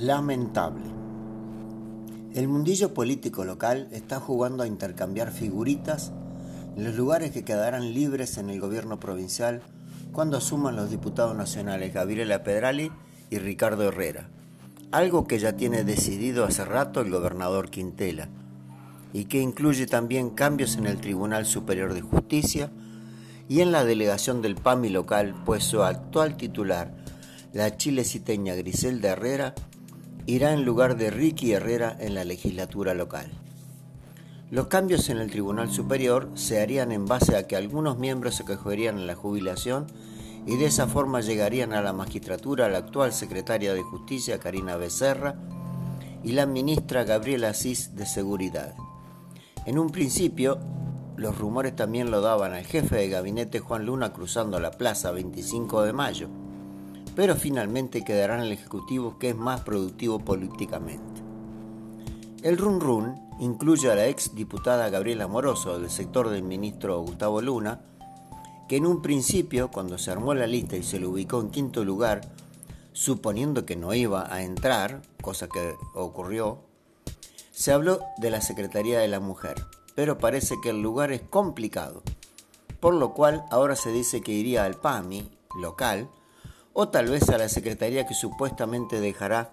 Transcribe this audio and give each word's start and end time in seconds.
Lamentable. 0.00 0.84
El 2.32 2.46
mundillo 2.46 2.94
político 2.94 3.44
local 3.44 3.88
está 3.90 4.20
jugando 4.20 4.62
a 4.62 4.68
intercambiar 4.68 5.32
figuritas 5.32 6.12
en 6.76 6.84
los 6.84 6.94
lugares 6.94 7.32
que 7.32 7.42
quedarán 7.42 7.92
libres 7.94 8.38
en 8.38 8.48
el 8.48 8.60
gobierno 8.60 9.00
provincial 9.00 9.60
cuando 10.12 10.36
asuman 10.36 10.76
los 10.76 10.90
diputados 10.90 11.34
nacionales 11.34 11.92
Gabriela 11.92 12.44
Pedrali 12.44 12.92
y 13.28 13.38
Ricardo 13.38 13.88
Herrera, 13.88 14.28
algo 14.92 15.26
que 15.26 15.40
ya 15.40 15.56
tiene 15.56 15.82
decidido 15.82 16.44
hace 16.44 16.64
rato 16.64 17.00
el 17.00 17.10
gobernador 17.10 17.68
Quintela, 17.68 18.28
y 19.12 19.24
que 19.24 19.40
incluye 19.40 19.88
también 19.88 20.30
cambios 20.30 20.76
en 20.76 20.86
el 20.86 21.00
Tribunal 21.00 21.44
Superior 21.44 21.92
de 21.92 22.02
Justicia 22.02 22.70
y 23.48 23.62
en 23.62 23.72
la 23.72 23.84
delegación 23.84 24.42
del 24.42 24.54
PAMI 24.54 24.90
local, 24.90 25.34
pues 25.44 25.64
su 25.64 25.82
actual 25.82 26.36
titular, 26.36 26.94
la 27.52 27.76
chileciteña 27.76 28.54
Griselda 28.54 29.08
Herrera, 29.08 29.56
irá 30.28 30.52
en 30.52 30.66
lugar 30.66 30.98
de 30.98 31.08
Ricky 31.08 31.54
Herrera 31.54 31.96
en 31.98 32.14
la 32.14 32.22
legislatura 32.22 32.92
local. 32.92 33.30
Los 34.50 34.66
cambios 34.66 35.08
en 35.08 35.16
el 35.16 35.30
Tribunal 35.30 35.70
Superior 35.70 36.28
se 36.34 36.60
harían 36.60 36.92
en 36.92 37.06
base 37.06 37.34
a 37.34 37.46
que 37.46 37.56
algunos 37.56 37.96
miembros 37.96 38.34
se 38.34 38.44
cogerían 38.44 38.98
en 38.98 39.06
la 39.06 39.14
jubilación 39.14 39.86
y 40.44 40.56
de 40.56 40.66
esa 40.66 40.86
forma 40.86 41.22
llegarían 41.22 41.72
a 41.72 41.80
la 41.80 41.94
magistratura 41.94 42.68
la 42.68 42.76
actual 42.76 43.14
secretaria 43.14 43.72
de 43.72 43.82
Justicia 43.82 44.38
Karina 44.38 44.76
Becerra 44.76 45.34
y 46.22 46.32
la 46.32 46.44
ministra 46.44 47.04
Gabriela 47.04 47.48
Asís 47.48 47.96
de 47.96 48.04
Seguridad. 48.04 48.74
En 49.64 49.78
un 49.78 49.88
principio, 49.88 50.58
los 51.16 51.38
rumores 51.38 51.74
también 51.74 52.10
lo 52.10 52.20
daban 52.20 52.52
al 52.52 52.66
jefe 52.66 52.96
de 52.96 53.08
gabinete 53.08 53.60
Juan 53.60 53.86
Luna 53.86 54.12
cruzando 54.12 54.60
la 54.60 54.72
plaza 54.72 55.10
25 55.10 55.84
de 55.84 55.92
mayo 55.94 56.28
pero 57.18 57.34
finalmente 57.34 58.04
quedará 58.04 58.36
en 58.36 58.42
el 58.42 58.52
Ejecutivo 58.52 59.18
que 59.18 59.30
es 59.30 59.34
más 59.34 59.62
productivo 59.62 60.20
políticamente. 60.20 61.20
El 62.44 62.56
run 62.56 62.80
run 62.80 63.20
incluye 63.40 63.90
a 63.90 63.96
la 63.96 64.06
ex 64.06 64.36
diputada 64.36 64.88
Gabriela 64.88 65.26
Moroso 65.26 65.80
del 65.80 65.90
sector 65.90 66.28
del 66.28 66.44
ministro 66.44 67.00
Gustavo 67.00 67.42
Luna, 67.42 67.80
que 68.68 68.76
en 68.76 68.86
un 68.86 69.02
principio, 69.02 69.68
cuando 69.68 69.98
se 69.98 70.12
armó 70.12 70.32
la 70.32 70.46
lista 70.46 70.76
y 70.76 70.84
se 70.84 71.00
le 71.00 71.08
ubicó 71.08 71.40
en 71.40 71.50
quinto 71.50 71.84
lugar, 71.84 72.20
suponiendo 72.92 73.66
que 73.66 73.74
no 73.74 73.92
iba 73.94 74.32
a 74.32 74.42
entrar, 74.42 75.02
cosa 75.20 75.48
que 75.48 75.74
ocurrió, 75.94 76.60
se 77.50 77.72
habló 77.72 77.98
de 78.18 78.30
la 78.30 78.42
Secretaría 78.42 79.00
de 79.00 79.08
la 79.08 79.18
Mujer, 79.18 79.56
pero 79.96 80.18
parece 80.18 80.54
que 80.62 80.70
el 80.70 80.82
lugar 80.82 81.10
es 81.10 81.22
complicado, 81.22 82.04
por 82.78 82.94
lo 82.94 83.12
cual 83.12 83.44
ahora 83.50 83.74
se 83.74 83.90
dice 83.90 84.20
que 84.20 84.30
iría 84.30 84.64
al 84.64 84.76
PAMI 84.76 85.28
local 85.60 86.08
o 86.80 86.90
tal 86.90 87.08
vez 87.08 87.28
a 87.28 87.38
la 87.38 87.48
secretaría 87.48 88.06
que 88.06 88.14
supuestamente 88.14 89.00
dejará 89.00 89.50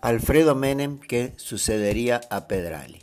Alfredo 0.00 0.54
Menem 0.54 1.00
que 1.00 1.32
sucedería 1.36 2.20
a 2.30 2.46
Pedrali. 2.46 3.02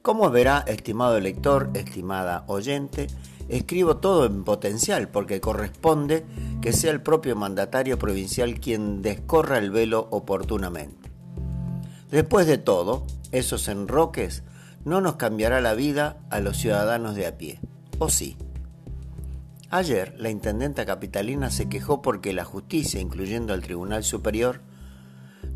Como 0.00 0.30
verá, 0.30 0.64
estimado 0.66 1.20
lector, 1.20 1.68
estimada 1.74 2.44
oyente, 2.46 3.08
escribo 3.50 3.98
todo 3.98 4.24
en 4.24 4.44
potencial 4.44 5.08
porque 5.08 5.42
corresponde 5.42 6.24
que 6.62 6.72
sea 6.72 6.90
el 6.90 7.02
propio 7.02 7.36
mandatario 7.36 7.98
provincial 7.98 8.58
quien 8.60 9.02
descorra 9.02 9.58
el 9.58 9.70
velo 9.70 10.08
oportunamente. 10.10 11.10
Después 12.10 12.46
de 12.46 12.56
todo, 12.56 13.06
esos 13.30 13.68
enroques 13.68 14.42
no 14.86 15.02
nos 15.02 15.16
cambiará 15.16 15.60
la 15.60 15.74
vida 15.74 16.16
a 16.30 16.40
los 16.40 16.56
ciudadanos 16.56 17.14
de 17.14 17.26
a 17.26 17.36
pie, 17.36 17.60
¿o 17.98 18.08
sí? 18.08 18.38
Ayer, 19.74 20.14
la 20.18 20.30
intendenta 20.30 20.86
capitalina 20.86 21.50
se 21.50 21.68
quejó 21.68 22.00
porque 22.00 22.32
la 22.32 22.44
justicia, 22.44 23.00
incluyendo 23.00 23.52
al 23.52 23.62
Tribunal 23.62 24.04
Superior, 24.04 24.60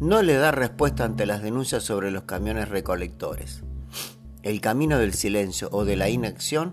no 0.00 0.22
le 0.22 0.34
da 0.34 0.50
respuesta 0.50 1.04
ante 1.04 1.24
las 1.24 1.40
denuncias 1.40 1.84
sobre 1.84 2.10
los 2.10 2.24
camiones 2.24 2.68
recolectores. 2.68 3.62
El 4.42 4.60
camino 4.60 4.98
del 4.98 5.14
silencio 5.14 5.68
o 5.70 5.84
de 5.84 5.94
la 5.94 6.08
inacción 6.08 6.72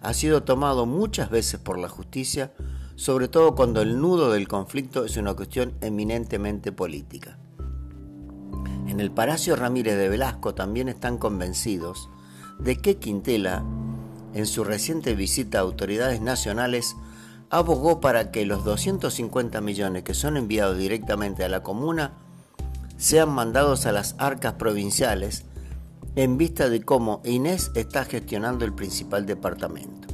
ha 0.00 0.12
sido 0.14 0.42
tomado 0.42 0.84
muchas 0.84 1.30
veces 1.30 1.60
por 1.60 1.78
la 1.78 1.88
justicia, 1.88 2.54
sobre 2.96 3.28
todo 3.28 3.54
cuando 3.54 3.82
el 3.82 4.00
nudo 4.00 4.32
del 4.32 4.48
conflicto 4.48 5.04
es 5.04 5.16
una 5.16 5.34
cuestión 5.34 5.74
eminentemente 5.82 6.72
política. 6.72 7.38
En 8.88 8.98
el 8.98 9.12
Palacio 9.12 9.54
Ramírez 9.54 9.96
de 9.96 10.08
Velasco 10.08 10.56
también 10.56 10.88
están 10.88 11.18
convencidos 11.18 12.10
de 12.58 12.74
que 12.78 12.96
Quintela 12.96 13.64
en 14.34 14.46
su 14.46 14.64
reciente 14.64 15.14
visita 15.14 15.58
a 15.58 15.62
autoridades 15.62 16.20
nacionales, 16.20 16.96
abogó 17.50 18.00
para 18.00 18.30
que 18.30 18.46
los 18.46 18.64
250 18.64 19.60
millones 19.60 20.04
que 20.04 20.14
son 20.14 20.36
enviados 20.36 20.78
directamente 20.78 21.44
a 21.44 21.48
la 21.48 21.62
comuna 21.62 22.12
sean 22.96 23.30
mandados 23.30 23.86
a 23.86 23.92
las 23.92 24.14
arcas 24.18 24.54
provinciales 24.54 25.44
en 26.16 26.38
vista 26.38 26.68
de 26.68 26.82
cómo 26.82 27.22
Inés 27.24 27.70
está 27.74 28.04
gestionando 28.04 28.64
el 28.64 28.72
principal 28.72 29.26
departamento. 29.26 30.08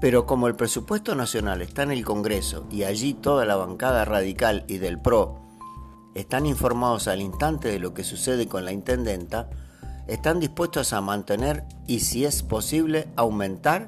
Pero 0.00 0.26
como 0.26 0.46
el 0.46 0.56
presupuesto 0.56 1.14
nacional 1.14 1.62
está 1.62 1.82
en 1.82 1.92
el 1.92 2.04
Congreso 2.04 2.66
y 2.70 2.84
allí 2.84 3.14
toda 3.14 3.44
la 3.44 3.56
bancada 3.56 4.04
radical 4.04 4.64
y 4.66 4.78
del 4.78 5.00
PRO 5.00 5.40
están 6.14 6.46
informados 6.46 7.06
al 7.06 7.20
instante 7.20 7.68
de 7.68 7.78
lo 7.78 7.94
que 7.94 8.04
sucede 8.04 8.48
con 8.48 8.64
la 8.64 8.72
intendenta, 8.72 9.48
están 10.10 10.40
dispuestos 10.40 10.92
a 10.92 11.00
mantener 11.00 11.62
y 11.86 12.00
si 12.00 12.24
es 12.24 12.42
posible 12.42 13.06
aumentar 13.14 13.86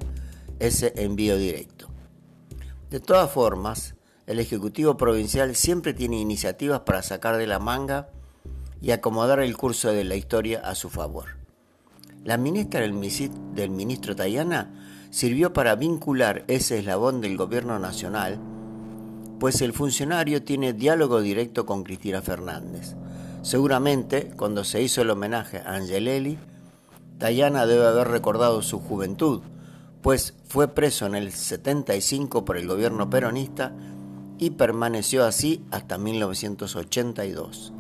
ese 0.61 0.93
envío 0.97 1.37
directo. 1.37 1.89
De 2.91 3.01
todas 3.01 3.29
formas, 3.29 3.97
el 4.29 4.39
Ejecutivo 4.39 4.97
Provincial 4.97 5.57
siempre 5.57 5.95
tiene 5.95 6.21
iniciativas 6.21 6.81
para 6.81 7.03
sacar 7.03 7.39
de 7.39 7.49
la 7.49 7.59
manga 7.59 8.09
y 8.81 8.93
acomodar 8.93 9.41
el 9.41 9.57
curso 9.57 9.93
de 9.93 10.05
la 10.05 10.15
historia 10.15 10.61
a 10.61 10.77
su 10.77 10.91
favor. 10.91 11.37
La 12.25 12.37
ministra 12.37 12.81
del, 12.81 12.93
ministro 13.71 14.15
Tayana 14.15 14.71
sirvió 15.11 15.53
para 15.53 15.75
vincular 15.75 16.45
ese 16.47 16.79
eslabón 16.79 17.21
del 17.21 17.37
gobierno 17.37 17.81
nacional, 17.81 18.39
pues 19.41 19.61
el 19.61 19.73
funcionario 19.73 20.45
tiene 20.45 20.73
diálogo 20.73 21.21
directo 21.21 21.67
con 21.67 21.83
Cristina 21.83 22.23
Fernández 22.23 22.95
Seguramente, 23.43 24.31
cuando 24.37 24.63
se 24.63 24.83
hizo 24.83 25.03
el 25.03 25.11
homenaje 25.11 25.59
a 25.59 25.75
Angelelli, 25.75 26.39
Dayana 27.19 27.67
debe 27.67 27.87
haber 27.87 28.09
recordado 28.09 28.63
su 28.63 28.79
juventud, 28.79 29.43
pues 30.01 30.35
fue 30.45 30.69
preso 30.69 31.07
en 31.07 31.17
el 31.17 31.33
75 31.33 32.45
por 32.45 32.57
el 32.57 32.69
gobierno 32.69 33.11
peronista 33.11 33.73
y 34.39 34.51
permaneció 34.51 35.25
así 35.25 35.65
hasta 35.73 35.99
1982. 35.99 37.73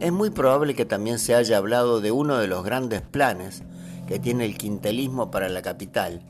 Es 0.00 0.12
muy 0.12 0.30
probable 0.30 0.74
que 0.74 0.84
también 0.84 1.18
se 1.18 1.34
haya 1.34 1.56
hablado 1.56 2.00
de 2.00 2.10
uno 2.10 2.36
de 2.36 2.48
los 2.48 2.62
grandes 2.62 3.00
planes 3.00 3.62
que 4.06 4.18
tiene 4.18 4.44
el 4.44 4.58
quintelismo 4.58 5.30
para 5.30 5.48
la 5.48 5.62
capital, 5.62 6.22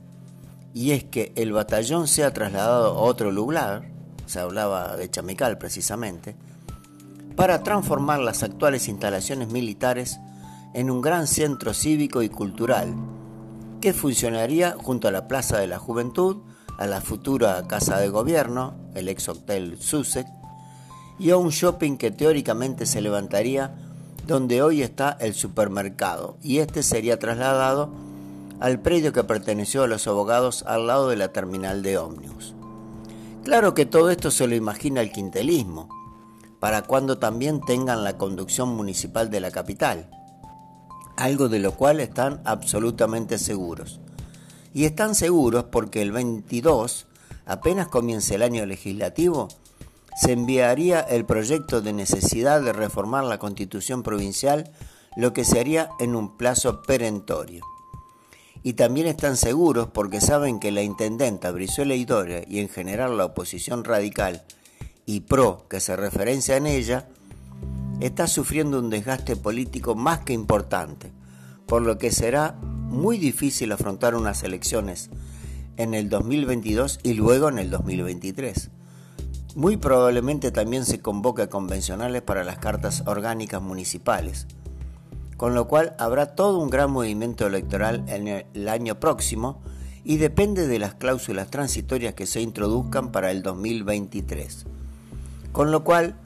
y 0.74 0.92
es 0.92 1.04
que 1.04 1.32
el 1.36 1.52
batallón 1.52 2.06
sea 2.06 2.32
trasladado 2.32 2.98
a 2.98 3.02
otro 3.02 3.32
lugar, 3.32 3.90
se 4.26 4.38
hablaba 4.38 4.96
de 4.96 5.10
Chamical 5.10 5.58
precisamente, 5.58 6.36
para 7.36 7.62
transformar 7.62 8.20
las 8.20 8.42
actuales 8.42 8.88
instalaciones 8.88 9.48
militares 9.48 10.20
en 10.74 10.90
un 10.90 11.00
gran 11.00 11.26
centro 11.26 11.74
cívico 11.74 12.22
y 12.22 12.28
cultural 12.28 12.94
que 13.80 13.92
funcionaría 13.92 14.76
junto 14.80 15.08
a 15.08 15.10
la 15.10 15.26
Plaza 15.28 15.58
de 15.58 15.66
la 15.66 15.78
Juventud, 15.78 16.38
a 16.78 16.86
la 16.86 17.00
futura 17.00 17.66
Casa 17.66 17.98
de 17.98 18.08
Gobierno, 18.08 18.74
el 18.94 19.08
ex 19.08 19.28
hotel 19.28 19.76
Sussex, 19.80 20.30
y 21.18 21.30
a 21.30 21.36
un 21.36 21.50
shopping 21.50 21.96
que 21.96 22.10
teóricamente 22.10 22.86
se 22.86 23.00
levantaría 23.00 23.74
donde 24.26 24.62
hoy 24.62 24.82
está 24.82 25.16
el 25.20 25.34
supermercado, 25.34 26.36
y 26.42 26.58
este 26.58 26.82
sería 26.82 27.18
trasladado 27.18 27.90
al 28.60 28.80
predio 28.80 29.12
que 29.12 29.24
perteneció 29.24 29.82
a 29.82 29.88
los 29.88 30.06
abogados 30.06 30.62
al 30.66 30.86
lado 30.86 31.08
de 31.08 31.16
la 31.16 31.32
terminal 31.32 31.82
de 31.82 31.98
ómnibus. 31.98 32.54
Claro 33.42 33.74
que 33.74 33.84
todo 33.84 34.10
esto 34.10 34.30
se 34.30 34.46
lo 34.46 34.54
imagina 34.54 35.00
el 35.00 35.10
quintelismo, 35.10 35.88
para 36.62 36.82
cuando 36.82 37.18
también 37.18 37.60
tengan 37.60 38.04
la 38.04 38.16
conducción 38.16 38.68
municipal 38.68 39.30
de 39.30 39.40
la 39.40 39.50
capital, 39.50 40.08
algo 41.16 41.48
de 41.48 41.58
lo 41.58 41.72
cual 41.72 41.98
están 41.98 42.40
absolutamente 42.44 43.36
seguros. 43.38 43.98
Y 44.72 44.84
están 44.84 45.16
seguros 45.16 45.64
porque 45.72 46.02
el 46.02 46.12
22, 46.12 47.08
apenas 47.46 47.88
comience 47.88 48.36
el 48.36 48.42
año 48.42 48.64
legislativo, 48.64 49.48
se 50.14 50.30
enviaría 50.30 51.00
el 51.00 51.24
proyecto 51.24 51.80
de 51.80 51.94
necesidad 51.94 52.62
de 52.62 52.72
reformar 52.72 53.24
la 53.24 53.40
constitución 53.40 54.04
provincial, 54.04 54.70
lo 55.16 55.32
que 55.32 55.44
se 55.44 55.58
haría 55.58 55.90
en 55.98 56.14
un 56.14 56.36
plazo 56.36 56.82
perentorio. 56.82 57.64
Y 58.62 58.74
también 58.74 59.08
están 59.08 59.36
seguros 59.36 59.88
porque 59.92 60.20
saben 60.20 60.60
que 60.60 60.70
la 60.70 60.82
intendenta 60.82 61.50
Brizuela 61.50 61.96
Idore 61.96 62.46
y 62.48 62.60
en 62.60 62.68
general 62.68 63.18
la 63.18 63.24
oposición 63.24 63.82
radical 63.82 64.44
y 65.06 65.20
PRO 65.20 65.66
que 65.68 65.80
se 65.80 65.96
referencia 65.96 66.56
en 66.56 66.66
ella, 66.66 67.08
está 68.00 68.26
sufriendo 68.26 68.78
un 68.78 68.90
desgaste 68.90 69.36
político 69.36 69.94
más 69.94 70.20
que 70.20 70.32
importante, 70.32 71.12
por 71.66 71.82
lo 71.82 71.98
que 71.98 72.10
será 72.10 72.52
muy 72.62 73.18
difícil 73.18 73.72
afrontar 73.72 74.14
unas 74.14 74.42
elecciones 74.42 75.10
en 75.76 75.94
el 75.94 76.08
2022 76.08 77.00
y 77.02 77.14
luego 77.14 77.48
en 77.48 77.58
el 77.58 77.70
2023. 77.70 78.70
Muy 79.54 79.76
probablemente 79.76 80.50
también 80.50 80.84
se 80.84 81.00
convoque 81.00 81.42
a 81.42 81.50
convencionales 81.50 82.22
para 82.22 82.44
las 82.44 82.58
cartas 82.58 83.02
orgánicas 83.06 83.62
municipales, 83.62 84.46
con 85.36 85.54
lo 85.54 85.68
cual 85.68 85.94
habrá 85.98 86.34
todo 86.34 86.58
un 86.58 86.70
gran 86.70 86.90
movimiento 86.90 87.46
electoral 87.46 88.04
en 88.08 88.28
el 88.28 88.68
año 88.68 88.98
próximo 88.98 89.60
y 90.04 90.16
depende 90.16 90.66
de 90.66 90.78
las 90.78 90.94
cláusulas 90.94 91.50
transitorias 91.50 92.14
que 92.14 92.26
se 92.26 92.40
introduzcan 92.40 93.12
para 93.12 93.30
el 93.30 93.42
2023. 93.42 94.66
Con 95.52 95.70
lo 95.70 95.84
cual, 95.84 96.16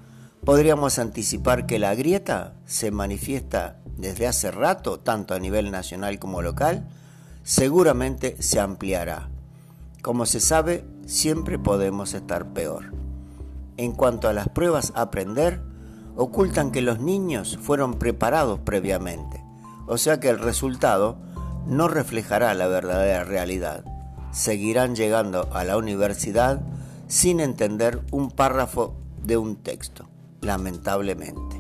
podríamos 0.45 0.99
anticipar 1.01 1.67
que 1.67 1.81
la 1.81 1.95
grieta 1.95 2.55
se 2.65 2.91
manifiesta 2.93 3.79
desde 3.97 4.27
hace 4.27 4.51
rato, 4.51 5.01
tanto 5.01 5.35
a 5.35 5.41
nivel 5.41 5.71
nacional 5.71 6.19
como 6.19 6.43
local, 6.43 6.89
seguramente 7.43 8.37
se 8.41 8.61
ampliará. 8.61 9.29
Como 10.03 10.27
se 10.27 10.39
sabe, 10.41 10.85
siempre 11.07 11.59
podemos 11.59 12.15
estar 12.15 12.47
peor. 12.53 12.93
En 13.77 13.93
cuanto 13.93 14.29
a 14.29 14.33
las 14.33 14.49
pruebas 14.49 14.93
a 14.95 15.03
aprender, 15.03 15.61
ocultan 16.15 16.71
que 16.71 16.81
los 16.81 17.01
niños 17.01 17.59
fueron 17.61 17.99
preparados 17.99 18.61
previamente, 18.61 19.43
o 19.87 19.99
sea 19.99 20.21
que 20.21 20.29
el 20.29 20.39
resultado 20.39 21.19
no 21.67 21.89
reflejará 21.89 22.55
la 22.55 22.69
verdadera 22.69 23.25
realidad. 23.25 23.85
Seguirán 24.31 24.95
llegando 24.95 25.49
a 25.53 25.65
la 25.65 25.77
universidad 25.77 26.61
sin 27.09 27.41
entender 27.41 28.03
un 28.13 28.31
párrafo 28.31 28.95
de 29.27 29.37
un 29.37 29.57
texto, 29.57 30.09
lamentablemente. 30.41 31.56